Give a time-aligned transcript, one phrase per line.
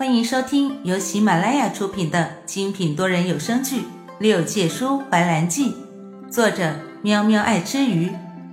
[0.00, 3.82] 欢迎收听由喜马拉雅出品的精品多人有声剧
[4.18, 5.74] 《六界书怀兰记》，
[6.30, 8.10] 作者喵喵爱吃鱼，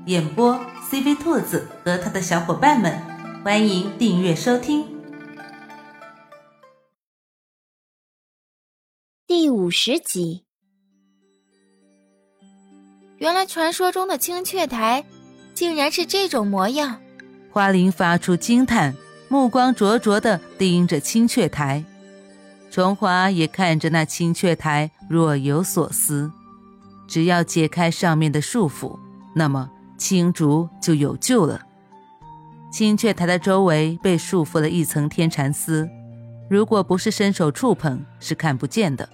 [0.07, 0.59] 演播
[0.91, 3.01] CV 兔子和他的小伙伴们。
[3.45, 4.85] 欢迎订阅收听。
[9.25, 10.43] 第五十集，
[13.19, 15.05] 原来传说中的青雀台，
[15.53, 17.01] 竟然是这种模样。
[17.49, 18.93] 花灵发出惊叹。
[19.29, 21.83] 目光灼灼地盯着青雀台，
[22.71, 26.31] 崇华也看着那青雀台，若有所思。
[27.07, 28.97] 只要解开上面的束缚，
[29.33, 31.61] 那么青竹就有救了。
[32.71, 35.89] 青雀台的周围被束缚了一层天蚕丝，
[36.49, 39.07] 如果不是伸手触碰，是看不见的。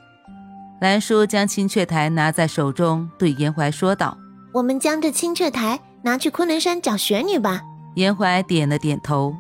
[0.82, 4.18] 兰叔将青雀台拿在手中，对严怀说道
[4.54, 7.62] ：“我们将这青雀台拿去昆仑山找玄女吧。”
[7.96, 9.36] 严怀点了点头。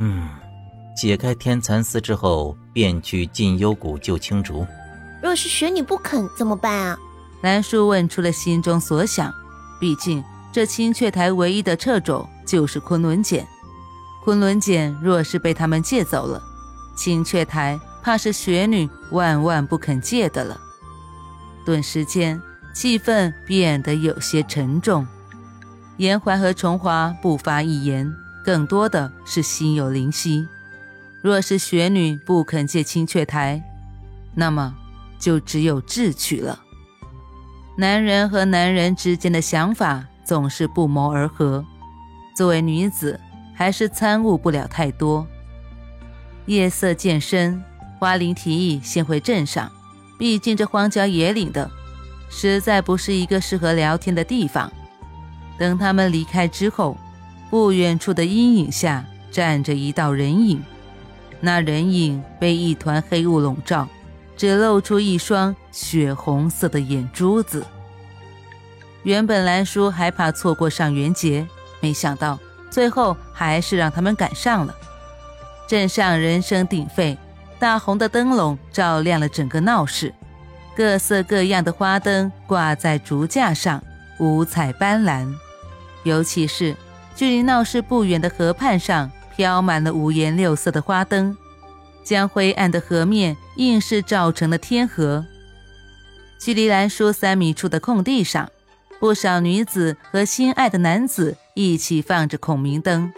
[0.00, 0.28] 嗯，
[0.96, 4.66] 解开天蚕丝之后，便去进幽谷救青竹。
[5.22, 6.98] 若是玄女不肯怎么办啊？
[7.42, 9.32] 兰叔问出了心中所想。
[9.80, 13.46] 毕竟这青雀台唯一的掣肘就是昆仑茧，
[14.24, 16.42] 昆仑茧若是被他们借走了，
[16.96, 20.60] 青雀台怕是玄女万万不肯借的了。
[21.64, 22.40] 顿时间，
[22.74, 25.06] 气氛变得有些沉重。
[25.96, 28.12] 严怀和崇华不发一言。
[28.48, 30.48] 更多的是心有灵犀，
[31.20, 33.62] 若是雪女不肯借青雀台，
[34.34, 34.74] 那么
[35.18, 36.58] 就只有智取了。
[37.76, 41.62] 男人和男人之间的想法总是不谋而合，
[42.34, 43.20] 作为女子
[43.54, 45.26] 还是参悟不了太多。
[46.46, 47.62] 夜色渐深，
[47.98, 49.70] 花灵提议先回镇上，
[50.18, 51.70] 毕竟这荒郊野岭的，
[52.30, 54.72] 实在不是一个适合聊天的地方。
[55.58, 56.96] 等他们离开之后。
[57.50, 60.62] 不远处的阴影下站着一道人影，
[61.40, 63.88] 那人影被一团黑雾笼罩，
[64.36, 67.64] 只露出一双血红色的眼珠子。
[69.02, 71.46] 原本兰叔还怕错过上元节，
[71.80, 72.38] 没想到
[72.70, 74.74] 最后还是让他们赶上了。
[75.66, 77.16] 镇上人声鼎沸，
[77.58, 80.12] 大红的灯笼照亮了整个闹市，
[80.76, 83.82] 各色各样的花灯挂在竹架上，
[84.18, 85.32] 五彩斑斓，
[86.04, 86.76] 尤其是。
[87.18, 91.36] 距离闹市不远的河畔上飘满了五颜六色的花灯，
[92.04, 95.26] 将灰暗的河面硬是照成了天河。
[96.38, 98.48] 距离兰叔三米处的空地上，
[99.00, 103.12] 不少女子和心爱的男子一起放着孔明灯。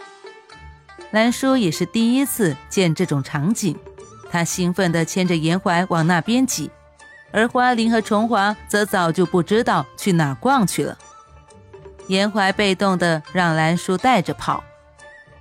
[1.11, 3.77] 兰叔也是第一次见这种场景，
[4.31, 6.71] 他兴奋地牵着严怀往那边挤，
[7.31, 10.97] 而花灵和崇华则早就不知道去哪逛去了。
[12.11, 14.61] 严怀被动的让兰叔带着跑。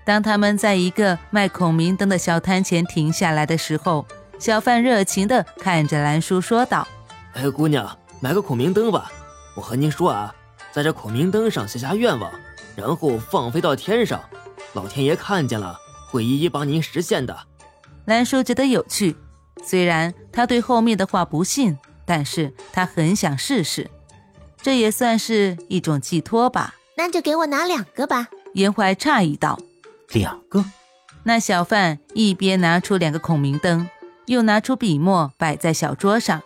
[0.05, 4.07] 当他们在一个卖孔明灯的小摊前停下来的时候，
[4.39, 6.87] 小贩热情的看着兰叔说道
[7.35, 9.11] ：“哎，姑娘，买个孔明灯吧。
[9.57, 10.33] 我和您说啊，
[10.71, 12.31] 在这孔明灯上写下愿望，
[12.77, 14.21] 然后放飞到天上，
[14.73, 15.77] 老天爷看见了
[16.09, 17.37] 会一一帮您实现的。”
[18.07, 19.17] 兰叔觉得有趣，
[19.65, 21.77] 虽然他对后面的话不信，
[22.07, 23.91] 但是他很想试试。
[24.63, 26.75] 这也算是一种寄托吧。
[26.97, 28.29] 那就给我拿两个吧。
[28.55, 29.59] 严怀诧异道
[30.13, 30.65] ：“两个？”
[31.25, 33.89] 那小贩一边拿出两个孔明灯，
[34.27, 36.43] 又拿出笔墨摆在小桌上，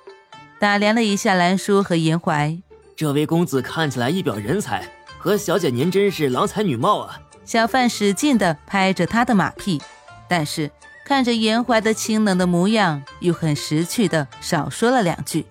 [0.58, 2.56] 打量了一下兰叔和严怀。
[2.96, 4.88] 这位公子看起来一表人才，
[5.18, 7.20] 和小姐您真是郎才女貌啊！
[7.44, 9.80] 小贩使劲地拍着他的马屁，
[10.28, 10.70] 但是
[11.04, 15.46] 看着严怀的清冷的模样，又很识趣地少说了两句。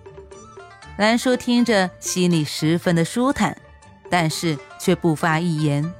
[0.96, 3.56] 兰叔听着，心里十分的舒坦，
[4.08, 5.92] 但是却不发一言。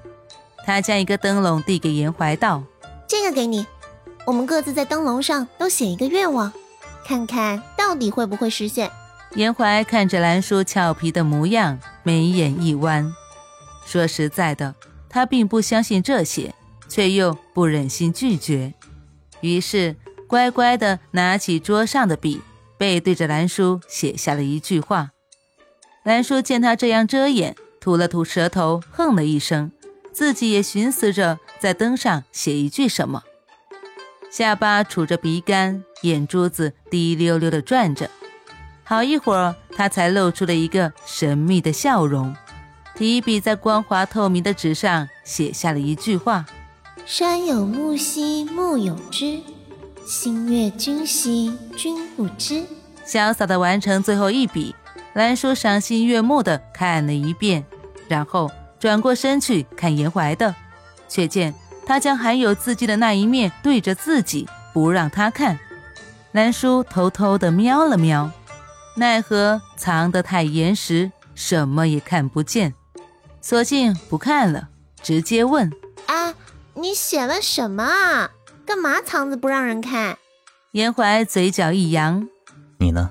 [0.64, 2.62] 他将一个灯笼递给严怀道
[3.08, 3.66] ：“这个给你，
[4.24, 6.52] 我们各自在灯笼上都写一个愿望，
[7.04, 8.90] 看看到底会不会实现。”
[9.34, 13.12] 严怀看着兰叔俏皮的模样，眉眼一弯。
[13.84, 14.76] 说实在的，
[15.08, 16.54] 他并不相信这些，
[16.88, 18.72] 却又不忍心拒绝，
[19.40, 19.96] 于是
[20.28, 22.40] 乖乖的拿起桌上的笔。
[22.84, 25.12] 背对着兰叔写下了一句话，
[26.02, 29.72] 兰叔见他这样遮掩，吐了吐舌头，哼了一声，
[30.12, 33.22] 自己也寻思着在灯上写一句什么，
[34.30, 38.10] 下巴杵着鼻杆，眼珠子滴溜溜的转着，
[38.82, 42.36] 好一会儿，他才露出了一个神秘的笑容，
[42.94, 46.44] 提笔在光滑透明的纸上写下了一句话：
[47.06, 49.40] 山有木兮木有枝。
[50.06, 52.62] 星月君兮，君不知。
[53.06, 54.74] 潇洒的完成最后一笔，
[55.14, 57.64] 兰叔赏心悦目的看了一遍，
[58.06, 60.54] 然后转过身去看严怀的，
[61.08, 61.54] 却见
[61.86, 65.58] 他将含有字迹的那一面对着自己，不让他看。
[66.32, 68.30] 兰叔偷偷的瞄了瞄，
[68.96, 72.74] 奈何藏得太严实，什么也看不见，
[73.40, 74.68] 索性不看了，
[75.02, 75.70] 直接问
[76.06, 76.34] ：“啊，
[76.74, 78.30] 你写了什么啊？
[78.66, 80.18] 干嘛藏着不让人看？”
[80.72, 82.28] 严怀嘴角一扬
[82.78, 83.10] ：“你呢？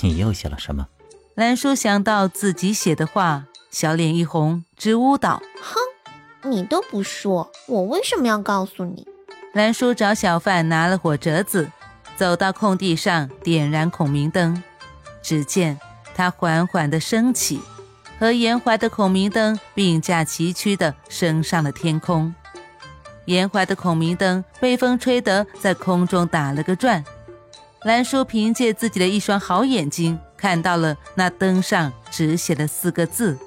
[0.00, 0.88] 你又写了什么？”
[1.34, 9.06] 兰叔想到自己写的话，小脸一红，直呜道：“哼，你都不说，我为什么要告诉你？”
[9.54, 11.70] 兰叔找小贩拿了火折子。
[12.16, 14.60] 走到空地上，点燃孔明灯。
[15.22, 15.78] 只见
[16.16, 17.60] 它缓缓地升起，
[18.18, 22.34] 和严怀的孔明灯并驾齐驱地升上了天空。
[23.28, 27.04] 严怀的孔明灯被风吹得在空中打了个转。
[27.82, 33.38] 兰叔凭借自己的一双好眼睛，看到了那灯上只写了四个字，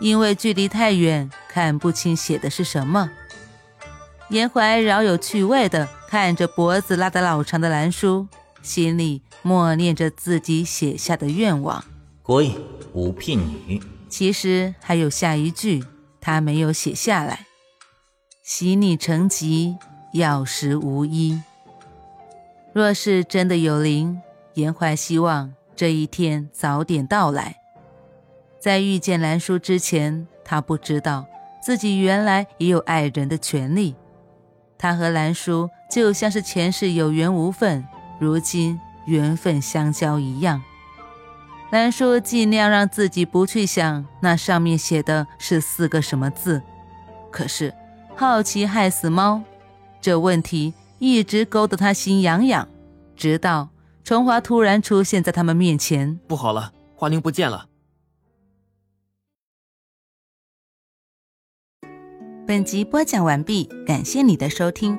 [0.00, 3.10] 因为距离太远，看不清写的是什么。
[4.30, 8.26] 严怀饶有趣味地看着脖子拉得老长的兰叔，
[8.62, 11.84] 心里默念着自己写下的愿望：
[12.22, 12.56] 归
[12.94, 13.82] 五聘女。
[14.08, 15.84] 其实还有下一句，
[16.22, 17.46] 他没有写下来：
[18.46, 19.74] 喜你成疾，
[20.12, 21.40] 药石无医。
[22.74, 24.20] 若是真的有灵，
[24.52, 27.56] 严怀希望这一天早点到来。
[28.60, 31.24] 在遇见兰叔之前，他不知道
[31.62, 33.96] 自己原来也有爱人的权利。
[34.76, 37.82] 他和兰叔就像是前世有缘无分，
[38.20, 40.62] 如今缘分相交一样。
[41.70, 46.60] 兰叔尽量让自己不去想那上面写的是四个什么字，
[47.30, 47.72] 可是
[48.16, 49.42] 好奇害死猫，
[50.00, 52.68] 这问题一直勾得他心痒痒。
[53.16, 53.68] 直到
[54.04, 57.66] 崇华突然出现在他们面前，不好了，花灵不见了。
[62.46, 64.98] 本集播讲完毕，感谢你的收听。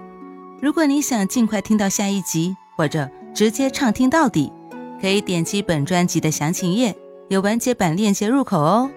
[0.61, 4.51] 如果你想尽快听到下一集，或者直接畅听到底，
[4.99, 6.95] 可以点击本专辑的详情页，
[7.29, 8.89] 有完结版链接入口哦。